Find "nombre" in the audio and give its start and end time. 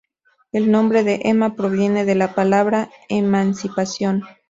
0.71-1.03